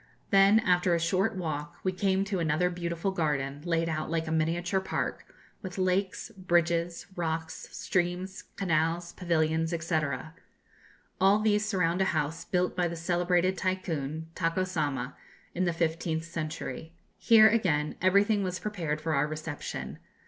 Then, 0.31 0.59
after 0.61 0.95
a 0.95 0.99
short 0.99 1.35
walk, 1.35 1.75
we 1.83 1.91
came 1.91 2.25
to 2.25 2.39
another 2.39 2.71
beautiful 2.71 3.11
garden, 3.11 3.61
laid 3.65 3.87
out 3.87 4.09
like 4.09 4.25
a 4.25 4.31
miniature 4.31 4.79
park, 4.79 5.31
with 5.61 5.77
lakes, 5.77 6.29
bridges, 6.35 7.05
rocks, 7.15 7.67
streams, 7.71 8.45
canals, 8.55 9.13
pavilions, 9.13 9.75
&c. 9.85 9.99
All 11.21 11.37
these 11.37 11.65
surround 11.67 12.01
a 12.01 12.05
house 12.17 12.43
built 12.45 12.75
by 12.75 12.87
the 12.87 12.95
celebrated 12.95 13.55
Tycoon, 13.59 14.25
Tako 14.33 14.63
Sama, 14.65 15.15
in 15.53 15.65
the 15.65 15.71
fifteenth 15.71 16.25
century. 16.25 16.93
Here, 17.19 17.47
again, 17.49 17.95
everything 18.01 18.41
was 18.41 18.57
prepared 18.57 18.99
for 18.99 19.13
our 19.13 19.27
reception. 19.27 19.99